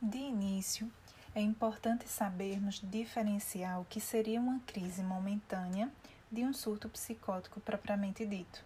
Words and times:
De 0.00 0.16
início, 0.16 0.88
é 1.34 1.40
importante 1.40 2.08
sabermos 2.08 2.80
diferenciar 2.80 3.80
o 3.80 3.84
que 3.84 4.00
seria 4.00 4.40
uma 4.40 4.60
crise 4.60 5.02
momentânea 5.02 5.90
de 6.30 6.44
um 6.44 6.52
surto 6.52 6.88
psicótico 6.88 7.58
propriamente 7.60 8.24
dito. 8.24 8.62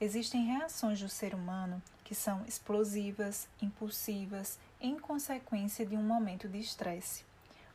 Existem 0.00 0.44
reações 0.44 1.00
do 1.00 1.08
ser 1.08 1.34
humano 1.34 1.82
que 2.04 2.14
são 2.14 2.44
explosivas, 2.46 3.48
impulsivas, 3.60 4.60
em 4.80 4.96
consequência 4.96 5.84
de 5.84 5.96
um 5.96 6.04
momento 6.04 6.48
de 6.48 6.60
estresse, 6.60 7.24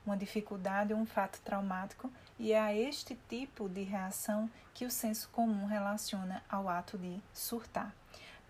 uma 0.05 0.15
dificuldade 0.15 0.93
ou 0.93 0.99
um 0.99 1.05
fato 1.05 1.41
traumático, 1.41 2.09
e 2.39 2.53
é 2.53 2.59
a 2.61 2.73
este 2.73 3.19
tipo 3.27 3.67
de 3.67 3.83
reação 3.83 4.49
que 4.73 4.85
o 4.85 4.91
senso 4.91 5.27
comum 5.33 5.65
relaciona 5.65 6.41
ao 6.49 6.69
ato 6.69 6.97
de 6.97 7.19
surtar, 7.33 7.93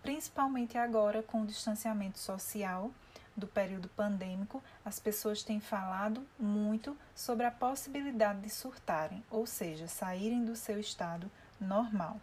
principalmente 0.02 0.78
agora 0.78 1.20
com 1.20 1.42
o 1.42 1.46
distanciamento 1.46 2.20
social 2.20 2.92
do 3.36 3.46
período 3.46 3.88
pandêmico, 3.90 4.62
as 4.84 4.98
pessoas 4.98 5.42
têm 5.42 5.60
falado 5.60 6.26
muito 6.38 6.96
sobre 7.14 7.44
a 7.44 7.50
possibilidade 7.50 8.40
de 8.40 8.50
surtarem, 8.50 9.22
ou 9.30 9.46
seja, 9.46 9.86
saírem 9.86 10.44
do 10.44 10.56
seu 10.56 10.80
estado 10.80 11.30
normal. 11.60 12.20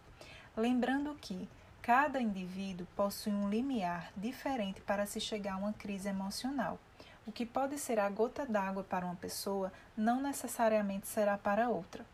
Lembrando 0.57 1.15
que 1.15 1.47
cada 1.81 2.21
indivíduo 2.21 2.87
possui 2.95 3.33
um 3.33 3.49
limiar 3.49 4.11
diferente 4.15 4.81
para 4.81 5.05
se 5.05 5.19
chegar 5.19 5.53
a 5.53 5.57
uma 5.57 5.73
crise 5.73 6.09
emocional. 6.09 6.79
O 7.25 7.31
que 7.31 7.45
pode 7.45 7.77
ser 7.77 7.99
a 7.99 8.09
gota 8.09 8.45
d'água 8.45 8.83
para 8.83 9.05
uma 9.05 9.15
pessoa 9.15 9.71
não 9.95 10.21
necessariamente 10.21 11.07
será 11.07 11.37
para 11.37 11.69
outra. 11.69 12.05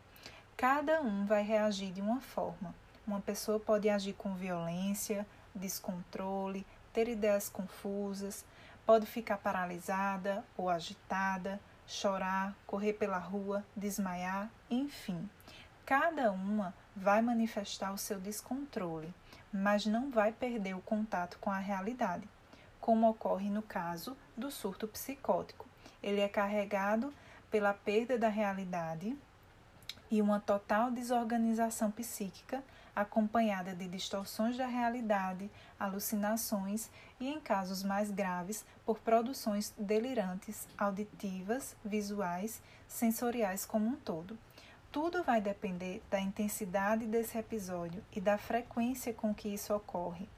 Cada 0.56 1.00
um 1.00 1.24
vai 1.24 1.42
reagir 1.42 1.92
de 1.92 2.00
uma 2.00 2.20
forma. 2.20 2.74
Uma 3.06 3.20
pessoa 3.20 3.58
pode 3.58 3.88
agir 3.88 4.12
com 4.12 4.34
violência, 4.34 5.26
descontrole, 5.54 6.66
ter 6.92 7.08
ideias 7.08 7.48
confusas, 7.48 8.44
Pode 8.86 9.06
ficar 9.06 9.38
paralisada 9.38 10.44
ou 10.56 10.68
agitada, 10.68 11.60
chorar, 11.86 12.54
correr 12.66 12.94
pela 12.94 13.18
rua, 13.18 13.64
desmaiar, 13.76 14.50
enfim. 14.70 15.28
Cada 15.84 16.30
uma 16.30 16.74
vai 16.94 17.20
manifestar 17.20 17.92
o 17.92 17.98
seu 17.98 18.20
descontrole, 18.20 19.12
mas 19.52 19.86
não 19.86 20.10
vai 20.10 20.32
perder 20.32 20.74
o 20.74 20.80
contato 20.80 21.38
com 21.40 21.50
a 21.50 21.58
realidade, 21.58 22.28
como 22.80 23.08
ocorre 23.08 23.50
no 23.50 23.62
caso 23.62 24.16
do 24.36 24.50
surto 24.50 24.86
psicótico. 24.86 25.66
Ele 26.02 26.20
é 26.20 26.28
carregado 26.28 27.12
pela 27.50 27.74
perda 27.74 28.16
da 28.16 28.28
realidade 28.28 29.16
e 30.10 30.20
uma 30.20 30.40
total 30.40 30.90
desorganização 30.90 31.90
psíquica 31.90 32.62
acompanhada 32.94 33.74
de 33.74 33.86
distorções 33.86 34.56
da 34.56 34.66
realidade, 34.66 35.50
alucinações 35.78 36.90
e, 37.18 37.28
em 37.28 37.40
casos 37.40 37.82
mais 37.82 38.10
graves, 38.10 38.64
por 38.84 38.98
produções 38.98 39.72
delirantes, 39.78 40.66
auditivas, 40.76 41.76
visuais, 41.84 42.60
sensoriais 42.88 43.64
como 43.64 43.86
um 43.86 43.96
todo. 43.96 44.36
Tudo 44.90 45.22
vai 45.22 45.40
depender 45.40 46.02
da 46.10 46.20
intensidade 46.20 47.06
desse 47.06 47.38
episódio 47.38 48.04
e 48.12 48.20
da 48.20 48.36
frequência 48.36 49.14
com 49.14 49.32
que 49.32 49.48
isso 49.48 49.72
ocorre. 49.72 50.28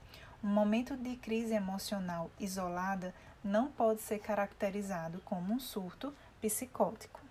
Um 0.45 0.49
momento 0.49 0.97
de 0.97 1.17
crise 1.17 1.55
emocional 1.55 2.31
isolada 2.39 3.15
não 3.43 3.69
pode 3.69 4.03
ser 4.03 4.19
caracterizado 4.19 5.21
como 5.25 5.55
um 5.55 5.59
surto 5.59 6.15
psicótico. 6.41 7.22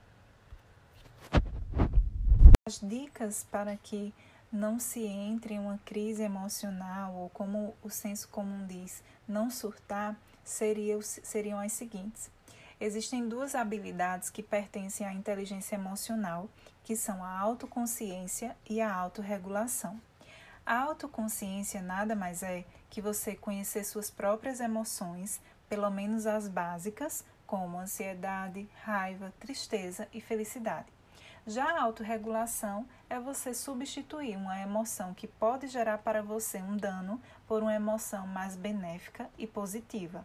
As 2.72 2.80
dicas 2.80 3.46
para 3.52 3.76
que 3.76 4.14
não 4.50 4.80
se 4.80 5.04
entre 5.04 5.56
em 5.56 5.60
uma 5.60 5.78
crise 5.84 6.24
emocional 6.24 7.14
ou, 7.14 7.30
como 7.32 7.76
o 7.84 7.90
senso 7.90 8.30
comum 8.30 8.66
diz, 8.66 9.04
não 9.28 9.52
surtar, 9.52 10.16
seriam, 10.42 11.02
seriam 11.02 11.60
as 11.60 11.74
seguintes. 11.74 12.32
Existem 12.80 13.28
duas 13.28 13.56
habilidades 13.56 14.30
que 14.30 14.42
pertencem 14.42 15.06
à 15.06 15.14
inteligência 15.14 15.76
emocional, 15.76 16.50
que 16.82 16.96
são 16.96 17.22
a 17.22 17.38
autoconsciência 17.38 18.56
e 18.70 18.80
a 18.80 18.90
autorregulação. 18.90 20.00
A 20.66 20.80
autoconsciência 20.80 21.82
nada 21.82 22.16
mais 22.16 22.42
é 22.42 22.64
que 22.90 23.02
você 23.02 23.36
conhecer 23.36 23.84
suas 23.84 24.10
próprias 24.10 24.62
emoções, 24.62 25.42
pelo 25.68 25.90
menos 25.90 26.26
as 26.26 26.48
básicas, 26.48 27.26
como 27.46 27.78
ansiedade, 27.78 28.66
raiva, 28.82 29.34
tristeza 29.42 30.08
e 30.14 30.22
felicidade. 30.22 30.88
Já 31.48 31.72
a 31.72 31.82
autorregulação 31.82 32.86
é 33.10 33.20
você 33.20 33.52
substituir 33.52 34.38
uma 34.38 34.60
emoção 34.60 35.12
que 35.14 35.28
pode 35.28 35.68
gerar 35.68 35.98
para 35.98 36.22
você 36.22 36.60
um 36.60 36.78
dano 36.78 37.20
por 37.48 37.64
uma 37.64 37.74
emoção 37.74 38.28
mais 38.28 38.56
benéfica 38.56 39.28
e 39.40 39.48
positiva. 39.48 40.24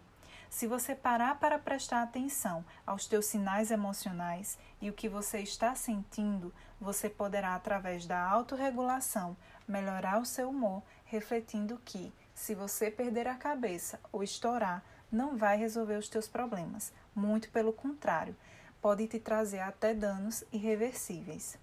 Se 0.51 0.67
você 0.67 0.95
parar 0.95 1.41
para 1.41 1.59
prestar 1.59 2.03
atenção 2.03 2.65
aos 2.87 3.07
teus 3.07 3.25
sinais 3.27 3.71
emocionais 3.71 4.59
e 4.81 4.91
o 4.91 4.93
que 4.93 5.09
você 5.09 5.39
está 5.41 5.75
sentindo, 5.75 6.53
você 6.79 7.09
poderá, 7.09 7.55
através 7.55 8.07
da 8.07 8.21
autorregulação, 8.21 9.37
melhorar 9.67 10.21
o 10.21 10.27
seu 10.27 10.51
humor, 10.51 10.83
refletindo 11.07 11.81
que, 11.83 12.13
se 12.35 12.55
você 12.55 12.91
perder 12.91 13.27
a 13.27 13.35
cabeça 13.35 13.99
ou 14.13 14.23
estourar, 14.23 14.85
não 15.11 15.37
vai 15.37 15.57
resolver 15.57 15.97
os 15.97 16.09
teus 16.09 16.29
problemas. 16.29 16.93
Muito 17.15 17.51
pelo 17.51 17.73
contrário, 17.73 18.37
pode 18.81 19.07
te 19.07 19.19
trazer 19.19 19.61
até 19.61 19.95
danos 19.95 20.45
irreversíveis. 20.53 21.59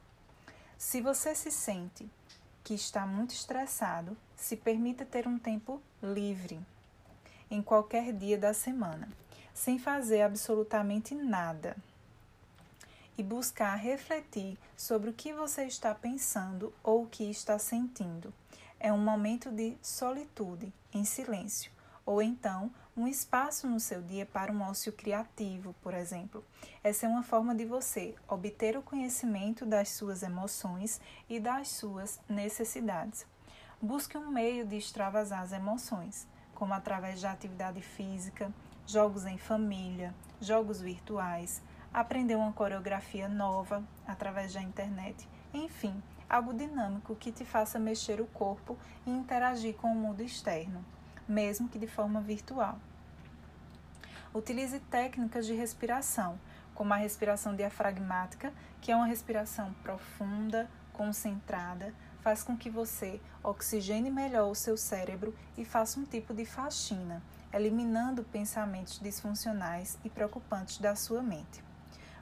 Se 0.78 1.02
você 1.02 1.34
se 1.34 1.52
sente 1.52 2.10
que 2.64 2.74
está 2.74 3.06
muito 3.06 3.34
estressado, 3.34 4.18
se 4.36 4.56
permita 4.56 5.06
ter 5.06 5.28
um 5.28 5.38
tempo 5.38 5.82
livre 6.02 6.60
em 7.50 7.62
qualquer 7.62 8.12
dia 8.14 8.38
da 8.38 8.54
semana, 8.54 9.08
sem 9.54 9.78
fazer 9.78 10.22
absolutamente 10.22 11.14
nada. 11.14 11.78
E 13.16 13.22
buscar 13.22 13.76
refletir 13.76 14.58
sobre 14.76 15.12
o 15.12 15.14
que 15.14 15.32
você 15.34 15.66
está 15.66 15.94
pensando 15.94 16.74
ou 16.84 17.04
o 17.04 17.08
que 17.08 17.30
está 17.30 17.60
sentindo. 17.60 18.34
É 18.80 18.92
um 18.92 18.98
momento 18.98 19.52
de 19.52 19.78
solitude, 19.82 20.74
em 20.92 21.06
silêncio, 21.06 21.72
ou 22.06 22.22
então 22.22 22.72
um 22.96 23.08
espaço 23.08 23.68
no 23.68 23.80
seu 23.80 24.02
dia 24.02 24.26
para 24.26 24.52
um 24.52 24.62
ócio 24.62 24.94
criativo, 24.94 25.74
por 25.82 25.94
exemplo. 25.94 26.46
Essa 26.84 27.06
é 27.06 27.10
uma 27.10 27.24
forma 27.24 27.56
de 27.56 27.66
você 27.66 28.14
obter 28.28 28.78
o 28.78 28.84
conhecimento 28.84 29.66
das 29.66 29.90
suas 29.90 30.22
emoções 30.22 31.02
e 31.28 31.40
das 31.40 31.70
suas 31.70 32.20
necessidades. 32.30 33.26
Busque 33.82 34.18
um 34.18 34.30
meio 34.30 34.66
de 34.66 34.78
extravasar 34.78 35.42
as 35.42 35.52
emoções, 35.52 36.28
como 36.54 36.74
através 36.74 37.22
da 37.22 37.32
atividade 37.32 37.82
física, 37.82 38.54
jogos 38.86 39.26
em 39.26 39.38
família, 39.38 40.14
jogos 40.40 40.80
virtuais, 40.80 41.62
aprender 41.92 42.36
uma 42.36 42.54
coreografia 42.54 43.28
nova 43.28 43.84
através 44.06 44.54
da 44.54 44.62
internet, 44.62 45.28
enfim, 45.54 46.02
algo 46.30 46.54
dinâmico 46.54 47.16
que 47.16 47.32
te 47.32 47.44
faça 47.44 47.80
mexer 47.80 48.22
o 48.22 48.28
corpo 48.28 48.78
e 49.06 49.12
interagir 49.12 49.76
com 49.76 49.92
o 49.92 49.96
mundo 49.96 50.22
externo 50.22 50.86
mesmo 51.28 51.70
que 51.70 51.80
de 51.80 51.88
forma 51.88 52.22
virtual. 52.22 52.78
Utilize 54.34 54.80
técnicas 54.80 55.46
de 55.46 55.54
respiração, 55.54 56.40
como 56.74 56.94
a 56.94 56.98
respiração 56.98 57.56
diafragmática, 57.56 58.52
que 58.82 58.92
é 58.92 58.96
uma 58.96 59.06
respiração 59.06 59.74
profunda, 59.84 60.70
concentrada, 60.92 61.94
faz 62.22 62.42
com 62.42 62.58
que 62.58 62.70
você 62.70 63.20
oxigene 63.44 64.10
melhor 64.10 64.50
o 64.50 64.56
seu 64.56 64.78
cérebro 64.78 65.36
e 65.58 65.66
faça 65.66 66.00
um 66.00 66.06
tipo 66.06 66.34
de 66.34 66.46
faxina, 66.46 67.22
eliminando 67.52 68.24
pensamentos 68.24 69.00
disfuncionais 69.00 69.98
e 70.04 70.10
preocupantes 70.10 70.80
da 70.80 70.96
sua 70.96 71.22
mente. 71.22 71.64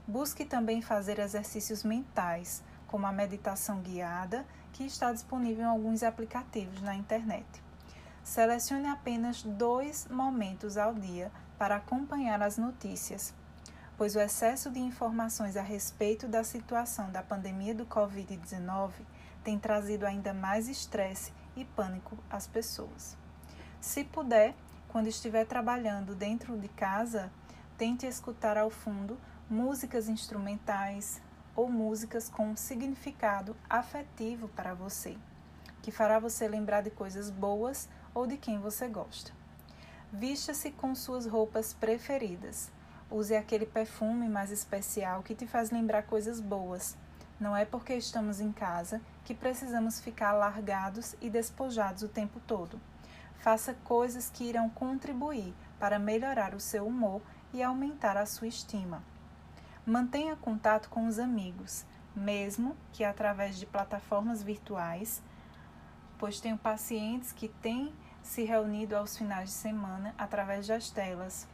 Busque 0.07 0.43
também 0.43 0.81
fazer 0.81 1.19
exercícios 1.19 1.83
mentais, 1.83 2.63
como 2.87 3.05
a 3.05 3.11
meditação 3.11 3.79
guiada, 3.79 4.45
que 4.73 4.83
está 4.83 5.13
disponível 5.13 5.63
em 5.63 5.67
alguns 5.67 6.03
aplicativos 6.03 6.81
na 6.81 6.95
internet. 6.95 7.45
Selecione 8.23 8.87
apenas 8.87 9.41
dois 9.41 10.07
momentos 10.07 10.77
ao 10.77 10.93
dia 10.93 11.31
para 11.57 11.77
acompanhar 11.77 12.41
as 12.41 12.57
notícias, 12.57 13.33
pois 13.97 14.15
o 14.15 14.19
excesso 14.19 14.69
de 14.69 14.79
informações 14.79 15.57
a 15.57 15.61
respeito 15.61 16.27
da 16.27 16.43
situação 16.43 17.11
da 17.11 17.23
pandemia 17.23 17.73
do 17.73 17.85
Covid-19 17.85 18.91
tem 19.43 19.57
trazido 19.57 20.05
ainda 20.05 20.33
mais 20.33 20.67
estresse 20.69 21.33
e 21.55 21.65
pânico 21.65 22.17
às 22.29 22.45
pessoas. 22.45 23.17
Se 23.79 24.03
puder, 24.03 24.55
quando 24.87 25.07
estiver 25.07 25.45
trabalhando 25.45 26.15
dentro 26.15 26.55
de 26.57 26.67
casa, 26.67 27.31
tente 27.77 28.05
escutar 28.05 28.55
ao 28.55 28.69
fundo 28.69 29.17
músicas 29.49 30.07
instrumentais 30.07 31.19
ou 31.55 31.69
músicas 31.69 32.29
com 32.29 32.55
significado 32.55 33.55
afetivo 33.67 34.47
para 34.49 34.75
você, 34.75 35.17
que 35.81 35.91
fará 35.91 36.19
você 36.19 36.47
lembrar 36.47 36.81
de 36.81 36.91
coisas 36.91 37.31
boas 37.31 37.89
ou 38.13 38.27
de 38.27 38.37
quem 38.37 38.59
você 38.59 38.87
gosta. 38.87 39.31
Vista-se 40.11 40.71
com 40.71 40.93
suas 40.93 41.25
roupas 41.25 41.73
preferidas. 41.73 42.71
Use 43.09 43.35
aquele 43.35 43.65
perfume 43.65 44.27
mais 44.27 44.51
especial 44.51 45.23
que 45.23 45.35
te 45.35 45.47
faz 45.47 45.71
lembrar 45.71 46.03
coisas 46.03 46.39
boas. 46.39 46.97
Não 47.39 47.55
é 47.55 47.65
porque 47.65 47.93
estamos 47.95 48.39
em 48.39 48.51
casa 48.51 49.01
que 49.23 49.33
precisamos 49.33 49.99
ficar 49.99 50.33
largados 50.33 51.15
e 51.21 51.29
despojados 51.29 52.03
o 52.03 52.07
tempo 52.07 52.39
todo. 52.45 52.79
Faça 53.39 53.73
coisas 53.83 54.29
que 54.29 54.43
irão 54.43 54.69
contribuir 54.69 55.53
para 55.79 55.97
melhorar 55.97 56.53
o 56.53 56.59
seu 56.59 56.85
humor 56.85 57.21
e 57.53 57.63
aumentar 57.63 58.15
a 58.15 58.25
sua 58.25 58.47
estima. 58.47 59.03
Mantenha 59.85 60.35
contato 60.35 60.89
com 60.89 61.07
os 61.07 61.17
amigos, 61.17 61.83
mesmo 62.15 62.77
que 62.93 63.03
através 63.03 63.57
de 63.57 63.65
plataformas 63.65 64.43
virtuais, 64.43 65.23
pois 66.19 66.39
tenho 66.39 66.57
pacientes 66.57 67.31
que 67.31 67.47
têm 67.47 67.91
se 68.23 68.43
reunido 68.43 68.95
aos 68.95 69.17
finais 69.17 69.49
de 69.49 69.55
semana 69.55 70.13
através 70.17 70.67
das 70.67 70.89
telas. 70.89 71.47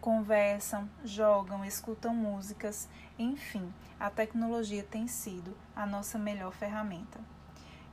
Conversam, 0.00 0.88
jogam, 1.04 1.64
escutam 1.64 2.14
músicas, 2.14 2.88
enfim, 3.18 3.72
a 3.98 4.08
tecnologia 4.08 4.82
tem 4.82 5.06
sido 5.06 5.54
a 5.76 5.84
nossa 5.84 6.18
melhor 6.18 6.52
ferramenta. 6.52 7.20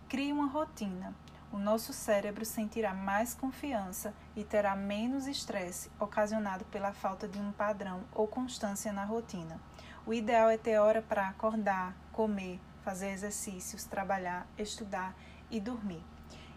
Crie 0.08 0.32
uma 0.32 0.48
rotina. 0.48 1.14
O 1.52 1.58
nosso 1.58 1.94
cérebro 1.94 2.46
sentirá 2.46 2.94
mais 2.94 3.34
confiança 3.34 4.14
e 4.36 4.44
terá 4.44 4.76
menos 4.76 5.28
estresse 5.28 5.90
ocasionado 6.00 6.66
pela 6.66 6.94
falta 6.94 7.28
de 7.28 7.40
um 7.40 7.52
padrão 7.52 8.04
ou 8.14 8.28
constância 8.28 8.92
na 8.92 9.06
rotina. 9.06 9.60
O 10.06 10.14
ideal 10.14 10.50
é 10.50 10.58
ter 10.58 10.78
hora 10.78 11.02
para 11.02 11.28
acordar, 11.28 11.94
comer, 12.14 12.60
fazer 12.84 13.12
exercícios, 13.12 13.84
trabalhar, 13.84 14.48
estudar 14.58 15.14
e 15.52 15.60
dormir. 15.60 16.04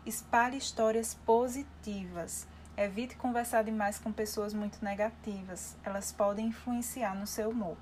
Espalhe 0.07 0.57
histórias 0.57 1.13
positivas. 1.27 2.49
Evite 2.75 3.17
conversar 3.17 3.63
demais 3.63 3.99
com 3.99 4.11
pessoas 4.11 4.55
muito 4.55 4.83
negativas. 4.83 5.77
Elas 5.85 6.11
podem 6.11 6.47
influenciar 6.47 7.15
no 7.15 7.27
seu 7.27 7.51
humor. 7.51 7.77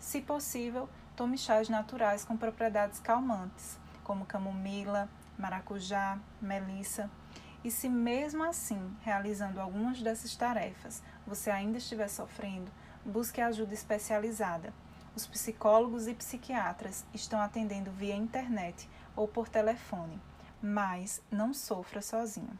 Se 0.00 0.22
possível, 0.22 0.88
tome 1.14 1.36
chás 1.36 1.68
naturais 1.68 2.24
com 2.24 2.38
propriedades 2.38 2.98
calmantes, 3.00 3.78
como 4.02 4.24
camomila, 4.24 5.10
maracujá, 5.38 6.18
melissa. 6.40 7.10
E 7.62 7.70
se 7.70 7.86
mesmo 7.86 8.44
assim, 8.44 8.96
realizando 9.02 9.60
algumas 9.60 10.00
dessas 10.00 10.34
tarefas, 10.34 11.02
você 11.26 11.50
ainda 11.50 11.76
estiver 11.76 12.08
sofrendo, 12.08 12.72
busque 13.04 13.42
ajuda 13.42 13.74
especializada. 13.74 14.72
Os 15.14 15.26
psicólogos 15.26 16.06
e 16.06 16.14
psiquiatras 16.14 17.04
estão 17.12 17.42
atendendo 17.42 17.90
via 17.90 18.16
internet 18.16 18.88
ou 19.14 19.28
por 19.28 19.50
telefone 19.50 20.18
mas 20.62 21.20
não 21.30 21.54
sofra 21.54 22.02
sozinho. 22.02 22.58